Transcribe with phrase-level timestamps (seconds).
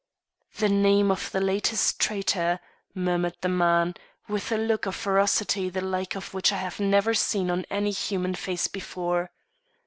[0.57, 2.59] "The name of the latest traitor,"
[2.95, 3.93] murmured the man,
[4.27, 7.91] with a look of ferocity the like of which I had never seen on any
[7.91, 9.29] human face before.